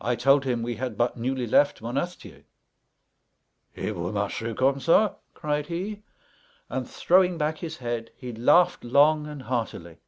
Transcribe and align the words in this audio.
I 0.00 0.16
told 0.16 0.44
him, 0.44 0.60
we 0.60 0.74
had 0.74 0.98
but 0.98 1.16
newly 1.16 1.46
left 1.46 1.80
Monastier. 1.80 2.46
"Et 3.76 3.92
vous 3.92 4.10
marchez 4.10 4.54
comme 4.56 4.80
ça!" 4.80 5.18
cried 5.34 5.68
he; 5.68 6.02
and, 6.68 6.90
throwing 6.90 7.38
back 7.38 7.58
his 7.58 7.76
head, 7.76 8.10
he 8.16 8.32
laughed 8.32 8.82
long 8.82 9.28
and 9.28 9.42
heartily. 9.42 9.98